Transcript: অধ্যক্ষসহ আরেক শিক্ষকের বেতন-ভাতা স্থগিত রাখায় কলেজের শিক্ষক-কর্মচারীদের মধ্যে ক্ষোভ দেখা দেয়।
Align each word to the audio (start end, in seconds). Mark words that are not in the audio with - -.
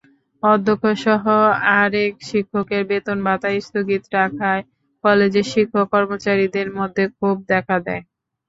অধ্যক্ষসহ 0.43 1.23
আরেক 1.75 2.13
শিক্ষকের 2.29 2.83
বেতন-ভাতা 2.89 3.49
স্থগিত 3.59 4.03
রাখায় 4.15 4.61
কলেজের 5.03 5.45
শিক্ষক-কর্মচারীদের 5.53 6.67
মধ্যে 6.77 7.03
ক্ষোভ 7.11 7.37
দেখা 7.51 7.77
দেয়। 7.85 8.03